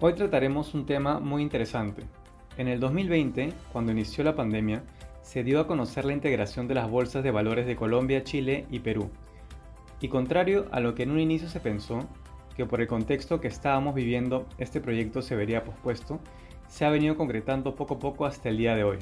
Hoy 0.00 0.12
trataremos 0.12 0.74
un 0.74 0.86
tema 0.86 1.18
muy 1.18 1.42
interesante. 1.42 2.04
En 2.56 2.68
el 2.68 2.78
2020, 2.78 3.52
cuando 3.72 3.90
inició 3.90 4.22
la 4.22 4.36
pandemia, 4.36 4.84
se 5.22 5.42
dio 5.42 5.58
a 5.58 5.66
conocer 5.66 6.04
la 6.04 6.12
integración 6.12 6.68
de 6.68 6.76
las 6.76 6.88
bolsas 6.88 7.24
de 7.24 7.32
valores 7.32 7.66
de 7.66 7.74
Colombia, 7.74 8.22
Chile 8.22 8.64
y 8.70 8.78
Perú. 8.78 9.10
Y 10.00 10.06
contrario 10.06 10.66
a 10.70 10.78
lo 10.78 10.94
que 10.94 11.02
en 11.02 11.10
un 11.10 11.18
inicio 11.18 11.48
se 11.48 11.58
pensó, 11.58 12.06
que 12.56 12.64
por 12.64 12.80
el 12.80 12.86
contexto 12.86 13.40
que 13.40 13.48
estábamos 13.48 13.96
viviendo 13.96 14.46
este 14.58 14.80
proyecto 14.80 15.20
se 15.20 15.34
vería 15.34 15.64
pospuesto, 15.64 16.20
se 16.68 16.84
ha 16.84 16.90
venido 16.90 17.16
concretando 17.16 17.74
poco 17.74 17.94
a 17.94 17.98
poco 17.98 18.24
hasta 18.24 18.50
el 18.50 18.56
día 18.56 18.76
de 18.76 18.84
hoy. 18.84 18.98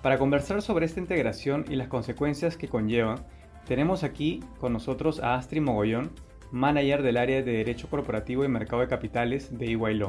Para 0.00 0.18
conversar 0.18 0.62
sobre 0.62 0.86
esta 0.86 1.00
integración 1.00 1.64
y 1.68 1.74
las 1.74 1.88
consecuencias 1.88 2.56
que 2.56 2.68
conlleva, 2.68 3.16
tenemos 3.66 4.04
aquí 4.04 4.44
con 4.60 4.72
nosotros 4.74 5.18
a 5.18 5.34
Astrid 5.34 5.62
Mogollón, 5.62 6.12
manager 6.50 7.02
del 7.02 7.16
área 7.16 7.42
de 7.42 7.52
Derecho 7.52 7.88
Corporativo 7.88 8.44
y 8.44 8.48
Mercado 8.48 8.82
de 8.82 8.88
Capitales 8.88 9.58
de 9.58 9.66
EY 9.66 10.02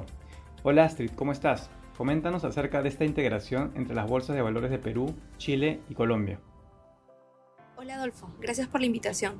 Hola 0.63 0.83
Astrid, 0.83 1.11
¿cómo 1.15 1.31
estás? 1.31 1.69
Coméntanos 1.97 2.43
acerca 2.43 2.81
de 2.81 2.89
esta 2.89 3.05
integración 3.05 3.71
entre 3.75 3.95
las 3.95 4.09
bolsas 4.09 4.35
de 4.35 4.41
valores 4.41 4.71
de 4.71 4.79
Perú, 4.79 5.13
Chile 5.37 5.79
y 5.89 5.93
Colombia. 5.93 6.39
Hola 7.77 7.95
Adolfo, 7.95 8.29
gracias 8.39 8.67
por 8.67 8.81
la 8.81 8.87
invitación. 8.87 9.35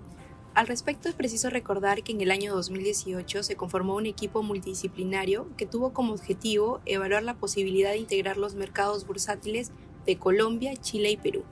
Al 0.53 0.67
respecto 0.67 1.09
es 1.09 1.15
preciso 1.15 1.49
recordar 1.49 2.03
que 2.03 2.13
en 2.13 2.21
el 2.21 2.31
año 2.31 2.53
2018 2.53 3.43
se 3.43 3.55
conformó 3.55 3.95
un 3.95 4.05
equipo 4.05 4.41
multidisciplinario 4.41 5.47
que 5.57 5.65
tuvo 5.65 5.93
como 5.93 6.13
objetivo 6.13 6.79
evaluar 6.85 7.23
la 7.23 7.35
posibilidad 7.35 7.91
de 7.91 7.97
integrar 7.97 8.37
los 8.37 8.55
mercados 8.55 9.05
bursátiles 9.05 9.71
de 10.05 10.17
Colombia, 10.17 10.75
Chile 10.77 11.11
y 11.11 11.17
Perú 11.17 11.43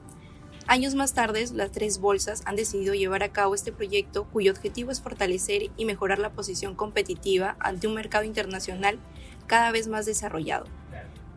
Años 0.73 0.95
más 0.95 1.13
tarde, 1.13 1.45
las 1.53 1.71
tres 1.71 1.99
bolsas 1.99 2.41
han 2.45 2.55
decidido 2.55 2.95
llevar 2.95 3.21
a 3.21 3.31
cabo 3.31 3.53
este 3.53 3.71
proyecto 3.71 4.23
cuyo 4.23 4.51
objetivo 4.51 4.89
es 4.89 5.01
fortalecer 5.01 5.69
y 5.77 5.85
mejorar 5.85 6.17
la 6.17 6.31
posición 6.31 6.73
competitiva 6.73 7.55
ante 7.59 7.85
un 7.85 7.93
mercado 7.93 8.23
internacional 8.23 8.97
cada 9.45 9.71
vez 9.71 9.87
más 9.87 10.07
desarrollado. 10.07 10.65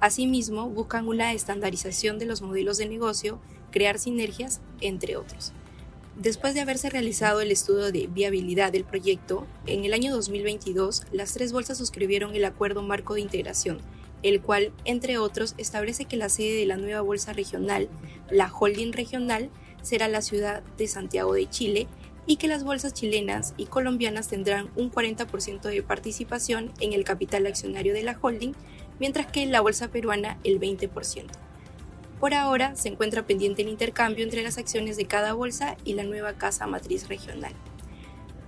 Asimismo, 0.00 0.70
buscan 0.70 1.06
una 1.06 1.34
estandarización 1.34 2.18
de 2.18 2.24
los 2.24 2.40
modelos 2.40 2.78
de 2.78 2.88
negocio, 2.88 3.38
crear 3.70 3.98
sinergias, 3.98 4.62
entre 4.80 5.18
otros. 5.18 5.52
Después 6.16 6.54
de 6.54 6.62
haberse 6.62 6.88
realizado 6.88 7.42
el 7.42 7.50
estudio 7.50 7.92
de 7.92 8.06
viabilidad 8.06 8.72
del 8.72 8.84
proyecto, 8.84 9.46
en 9.66 9.84
el 9.84 9.92
año 9.92 10.14
2022 10.14 11.02
las 11.12 11.34
tres 11.34 11.52
bolsas 11.52 11.76
suscribieron 11.76 12.34
el 12.34 12.46
Acuerdo 12.46 12.82
Marco 12.82 13.12
de 13.12 13.20
Integración, 13.20 13.80
el 14.26 14.40
cual, 14.40 14.72
entre 14.84 15.18
otros, 15.18 15.54
establece 15.58 16.04
que 16.04 16.16
la 16.16 16.28
sede 16.28 16.56
de 16.56 16.66
la 16.66 16.76
nueva 16.76 17.00
bolsa 17.00 17.32
regional, 17.32 17.88
la 18.30 18.52
holding 18.52 18.92
regional, 18.92 19.50
será 19.82 20.08
la 20.08 20.20
ciudad 20.22 20.62
de 20.76 20.88
Santiago 20.88 21.34
de 21.34 21.48
Chile 21.48 21.86
y 22.26 22.36
que 22.36 22.48
las 22.48 22.64
bolsas 22.64 22.92
chilenas 22.92 23.54
y 23.56 23.66
colombianas 23.66 24.28
tendrán 24.28 24.68
un 24.74 24.90
40% 24.90 25.62
de 25.62 25.82
participación 25.82 26.72
en 26.80 26.92
el 26.92 27.04
capital 27.04 27.46
accionario 27.46 27.94
de 27.94 28.02
la 28.02 28.18
holding, 28.20 28.52
mientras 28.98 29.26
que 29.26 29.46
la 29.46 29.60
bolsa 29.60 29.88
peruana 29.88 30.38
el 30.42 30.58
20%. 30.58 31.26
Por 32.18 32.34
ahora 32.34 32.74
se 32.74 32.88
encuentra 32.88 33.26
pendiente 33.26 33.62
el 33.62 33.68
intercambio 33.68 34.24
entre 34.24 34.42
las 34.42 34.58
acciones 34.58 34.96
de 34.96 35.04
cada 35.04 35.34
bolsa 35.34 35.76
y 35.84 35.94
la 35.94 36.02
nueva 36.02 36.32
casa 36.32 36.66
matriz 36.66 37.08
regional. 37.08 37.52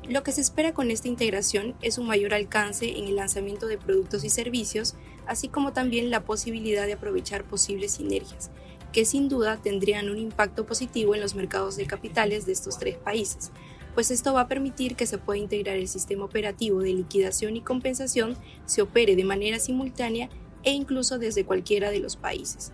Lo 0.09 0.23
que 0.23 0.33
se 0.33 0.41
espera 0.41 0.73
con 0.73 0.91
esta 0.91 1.07
integración 1.07 1.75
es 1.83 1.99
un 1.99 2.07
mayor 2.07 2.33
alcance 2.33 2.97
en 2.97 3.09
el 3.09 3.17
lanzamiento 3.17 3.67
de 3.67 3.77
productos 3.77 4.25
y 4.25 4.31
servicios, 4.31 4.95
así 5.27 5.49
como 5.49 5.75
también 5.75 6.09
la 6.09 6.25
posibilidad 6.25 6.87
de 6.87 6.95
aprovechar 6.95 7.45
posibles 7.45 7.93
sinergias, 7.93 8.51
que 8.91 9.05
sin 9.05 9.29
duda 9.29 9.59
tendrían 9.63 10.09
un 10.09 10.19
impacto 10.19 10.65
positivo 10.65 11.15
en 11.15 11.21
los 11.21 11.35
mercados 11.35 11.77
de 11.77 11.87
capitales 11.87 12.47
de 12.47 12.53
estos 12.53 12.79
tres 12.79 12.97
países, 12.97 13.51
pues 13.95 14.11
esto 14.11 14.33
va 14.33 14.43
a 14.43 14.49
permitir 14.49 14.97
que 14.97 15.07
se 15.07 15.19
pueda 15.19 15.41
integrar 15.41 15.77
el 15.77 15.89
sistema 15.89 16.25
operativo 16.25 16.81
de 16.81 16.95
liquidación 16.95 17.57
y 17.57 17.61
compensación, 17.61 18.35
se 18.65 18.81
opere 18.81 19.15
de 19.15 19.25
manera 19.25 19.59
simultánea 19.59 20.31
e 20.63 20.73
incluso 20.73 21.19
desde 21.19 21.45
cualquiera 21.45 21.91
de 21.91 22.01
los 22.01 22.17
países. 22.17 22.73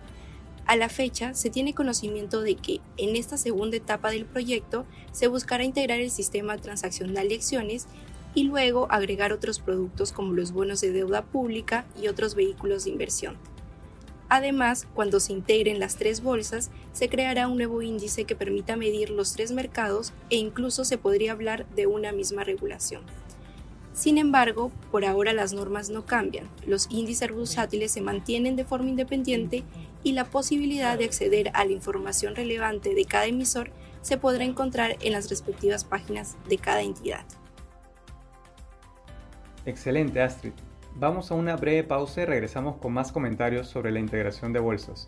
A 0.65 0.75
la 0.75 0.89
fecha, 0.89 1.35
se 1.35 1.51
tiene 1.51 1.75
conocimiento 1.75 2.41
de 2.41 2.55
que 2.55 2.81
en 2.97 3.15
esta 3.15 3.37
segunda 3.37 3.77
etapa 3.77 4.09
del 4.09 4.25
proyecto 4.25 4.85
se 5.11 5.27
buscará 5.27 5.63
integrar 5.63 5.99
el 5.99 6.09
sistema 6.09 6.57
transaccional 6.57 7.29
de 7.29 7.35
acciones 7.35 7.85
y 8.33 8.43
luego 8.43 8.87
agregar 8.89 9.31
otros 9.31 9.59
productos 9.59 10.11
como 10.11 10.33
los 10.33 10.51
bonos 10.51 10.81
de 10.81 10.91
deuda 10.91 11.23
pública 11.23 11.85
y 12.01 12.07
otros 12.07 12.33
vehículos 12.33 12.83
de 12.83 12.89
inversión. 12.89 13.37
Además, 14.27 14.87
cuando 14.95 15.19
se 15.19 15.33
integren 15.33 15.79
las 15.79 15.97
tres 15.97 16.23
bolsas, 16.23 16.71
se 16.93 17.09
creará 17.09 17.47
un 17.47 17.57
nuevo 17.57 17.83
índice 17.83 18.23
que 18.23 18.35
permita 18.35 18.75
medir 18.75 19.11
los 19.11 19.33
tres 19.33 19.51
mercados 19.51 20.13
e 20.31 20.37
incluso 20.37 20.83
se 20.83 20.97
podría 20.97 21.33
hablar 21.33 21.67
de 21.75 21.85
una 21.85 22.11
misma 22.11 22.43
regulación. 22.43 23.03
Sin 23.93 24.17
embargo, 24.17 24.71
por 24.91 25.05
ahora 25.05 25.31
las 25.31 25.53
normas 25.53 25.89
no 25.89 26.05
cambian, 26.05 26.49
los 26.65 26.87
índices 26.89 27.31
bursátiles 27.31 27.91
se 27.91 28.01
mantienen 28.01 28.55
de 28.57 28.65
forma 28.65 28.89
independiente 28.89 29.63
y 30.05 30.11
la 30.11 30.25
posibilidad 30.25 30.99
de 30.99 31.05
acceder 31.05 31.49
a 31.55 31.65
la 31.65 31.71
información 31.71 32.35
relevante 32.35 32.93
de 32.93 33.05
cada 33.05 33.25
emisor 33.25 33.71
se 34.03 34.17
podrá 34.17 34.43
encontrar 34.43 34.97
en 35.01 35.13
las 35.13 35.31
respectivas 35.31 35.83
páginas 35.83 36.37
de 36.47 36.59
cada 36.59 36.83
entidad. 36.83 37.25
Excelente, 39.65 40.21
Astrid. 40.21 40.53
Vamos 40.93 41.31
a 41.31 41.33
una 41.33 41.55
breve 41.55 41.83
pausa 41.83 42.21
y 42.21 42.25
regresamos 42.25 42.77
con 42.77 42.93
más 42.93 43.11
comentarios 43.11 43.67
sobre 43.67 43.91
la 43.91 43.99
integración 43.99 44.53
de 44.53 44.59
bolsas. 44.59 45.07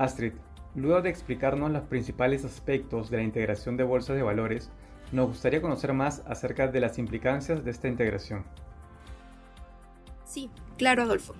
Astrid, 0.00 0.32
luego 0.74 1.02
de 1.02 1.10
explicarnos 1.10 1.70
los 1.70 1.82
principales 1.82 2.46
aspectos 2.46 3.10
de 3.10 3.18
la 3.18 3.22
integración 3.22 3.76
de 3.76 3.84
bolsas 3.84 4.16
de 4.16 4.22
valores, 4.22 4.70
nos 5.12 5.28
gustaría 5.28 5.60
conocer 5.60 5.92
más 5.92 6.22
acerca 6.26 6.68
de 6.68 6.80
las 6.80 6.98
implicancias 6.98 7.62
de 7.64 7.70
esta 7.70 7.86
integración. 7.86 8.44
Sí, 10.24 10.48
claro 10.78 11.02
Adolfo. 11.02 11.34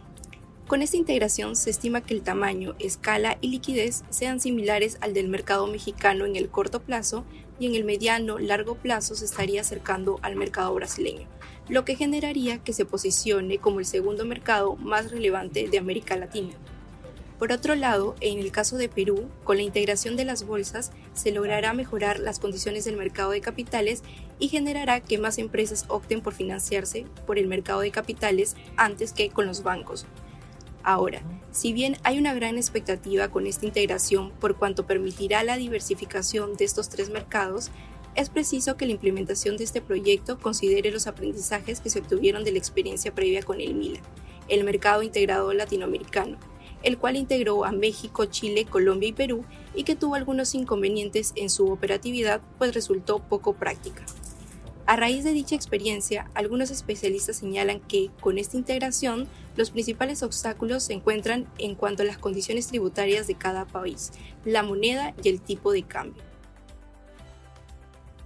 Con 0.67 0.83
esta 0.83 0.99
integración 0.99 1.57
se 1.57 1.71
estima 1.71 2.03
que 2.03 2.13
el 2.13 2.21
tamaño, 2.21 2.75
escala 2.79 3.39
y 3.41 3.49
liquidez 3.49 4.05
sean 4.11 4.41
similares 4.41 4.99
al 5.01 5.15
del 5.15 5.29
mercado 5.29 5.67
mexicano 5.67 6.27
en 6.27 6.37
el 6.37 6.51
corto 6.51 6.83
plazo 6.83 7.25
y 7.59 7.67
en 7.67 7.75
el 7.75 7.85
mediano 7.85 8.39
largo 8.39 8.75
plazo 8.75 9.15
se 9.15 9.25
estaría 9.25 9.63
acercando 9.63 10.19
al 10.21 10.37
mercado 10.37 10.75
brasileño, 10.75 11.27
lo 11.71 11.87
que 11.87 11.97
generaría 11.97 12.59
que 12.59 12.75
se 12.75 12.85
posicione 12.85 13.57
como 13.57 13.81
el 13.81 13.87
segundo 13.87 14.27
mercado 14.27 14.77
más 14.77 15.11
relevante 15.11 15.67
de 15.67 15.79
América 15.79 16.15
Latina. 16.17 16.53
Por 17.41 17.53
otro 17.53 17.75
lado, 17.75 18.17
en 18.21 18.39
el 18.39 18.53
caso 18.53 18.77
de 18.77 18.91
Perú, 18.91 19.31
con 19.45 19.57
la 19.57 19.63
integración 19.63 20.15
de 20.15 20.27
las 20.27 20.45
bolsas, 20.45 20.93
se 21.15 21.33
logrará 21.33 21.73
mejorar 21.73 22.19
las 22.19 22.39
condiciones 22.39 22.85
del 22.85 22.99
mercado 22.99 23.31
de 23.31 23.41
capitales 23.41 24.03
y 24.39 24.49
generará 24.49 25.01
que 25.01 25.17
más 25.17 25.39
empresas 25.39 25.87
opten 25.89 26.21
por 26.21 26.35
financiarse 26.35 27.07
por 27.27 27.39
el 27.39 27.47
mercado 27.47 27.81
de 27.81 27.93
capitales 27.93 28.57
antes 28.77 29.15
que 29.15 29.31
con 29.31 29.47
los 29.47 29.63
bancos. 29.63 30.05
Ahora, 30.83 31.23
si 31.51 31.73
bien 31.73 31.97
hay 32.03 32.19
una 32.19 32.35
gran 32.35 32.59
expectativa 32.59 33.29
con 33.29 33.47
esta 33.47 33.65
integración 33.65 34.33
por 34.33 34.57
cuanto 34.57 34.87
permitirá 34.87 35.43
la 35.43 35.57
diversificación 35.57 36.59
de 36.59 36.67
estos 36.67 36.91
tres 36.91 37.09
mercados, 37.09 37.71
es 38.17 38.29
preciso 38.29 38.77
que 38.77 38.85
la 38.85 38.93
implementación 38.93 39.57
de 39.57 39.65
este 39.65 39.81
proyecto 39.81 40.39
considere 40.39 40.91
los 40.91 41.07
aprendizajes 41.07 41.81
que 41.81 41.89
se 41.89 42.01
obtuvieron 42.01 42.45
de 42.45 42.53
la 42.53 42.59
experiencia 42.59 43.15
previa 43.15 43.43
con 43.43 43.63
el 43.63 43.75
MILA, 43.75 44.01
el 44.49 44.63
mercado 44.65 45.03
integrado 45.03 45.55
latinoamericano, 45.55 46.37
el 46.83 46.99
cual 46.99 47.17
integró 47.17 47.65
a 47.65 47.73
México, 47.73 48.25
Chile, 48.27 48.65
Colombia 48.65 49.09
y 49.09 49.13
Perú 49.13 49.45
y 49.75 49.85
que 49.85 49.97
tuvo 49.97 50.15
algunos 50.15 50.55
inconvenientes 50.55 51.33
en 51.37 51.51
su 51.51 51.71
operatividad 51.71 52.41
pues 52.59 52.75
resultó 52.75 53.19
poco 53.19 53.55
práctica. 53.55 54.05
A 54.87 54.97
raíz 54.97 55.23
de 55.23 55.33
dicha 55.33 55.55
experiencia, 55.55 56.29
algunos 56.35 56.71
especialistas 56.71 57.37
señalan 57.37 57.79
que 57.81 58.11
con 58.21 58.39
esta 58.39 58.57
integración 58.57 59.29
los 59.57 59.71
principales 59.71 60.23
obstáculos 60.25 60.83
se 60.83 60.95
encuentran 60.95 61.47
en 61.59 61.77
cuanto 61.77 62.03
a 62.03 62.07
las 62.07 62.19
condiciones 62.19 62.67
tributarias 62.67 63.27
de 63.29 63.37
cada 63.37 63.67
país, 63.67 64.11
la 64.45 64.63
moneda 64.63 65.15
y 65.23 65.29
el 65.29 65.41
tipo 65.41 65.71
de 65.71 65.85
cambio. 65.85 66.23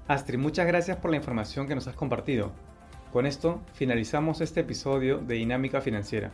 Astrid, 0.09 0.39
muchas 0.39 0.67
gracias 0.67 0.97
por 0.99 1.11
la 1.11 1.17
información 1.17 1.67
que 1.67 1.75
nos 1.75 1.87
has 1.87 1.97
compartido. 1.97 2.53
Con 3.13 3.27
esto 3.27 3.61
finalizamos 3.75 4.41
este 4.41 4.61
episodio 4.61 5.19
de 5.19 5.35
Dinámica 5.35 5.81
Financiera. 5.81 6.33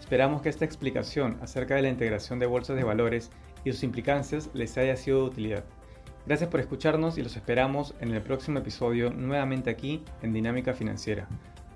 Esperamos 0.00 0.42
que 0.42 0.48
esta 0.48 0.64
explicación 0.64 1.38
acerca 1.42 1.74
de 1.74 1.82
la 1.82 1.88
integración 1.88 2.38
de 2.38 2.46
bolsas 2.46 2.76
de 2.76 2.84
valores 2.84 3.30
y 3.64 3.72
sus 3.72 3.82
implicancias 3.82 4.50
les 4.54 4.76
haya 4.78 4.96
sido 4.96 5.20
de 5.20 5.26
utilidad. 5.26 5.64
Gracias 6.26 6.50
por 6.50 6.60
escucharnos 6.60 7.18
y 7.18 7.22
los 7.22 7.36
esperamos 7.36 7.94
en 8.00 8.12
el 8.12 8.22
próximo 8.22 8.58
episodio 8.58 9.10
nuevamente 9.10 9.70
aquí 9.70 10.02
en 10.22 10.32
Dinámica 10.32 10.74
Financiera, 10.74 11.26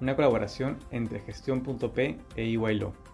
una 0.01 0.15
colaboración 0.15 0.79
entre 0.91 1.21
gestión.p 1.21 2.19
e 2.37 2.43
EYLO. 2.43 3.12